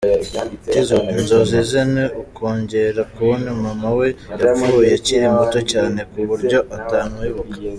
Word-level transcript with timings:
Tizzo: 0.71 0.97
Inzozi 1.19 1.59
ze 1.69 1.81
ni 1.93 2.05
ukongera 2.23 3.01
kubona 3.13 3.47
mama 3.63 3.89
we, 3.97 4.07
yapfuye 4.39 4.89
akiri 4.97 5.25
muto 5.35 5.59
cyane 5.71 5.99
kuburyo 6.11 6.57
atamwibuka. 6.77 7.55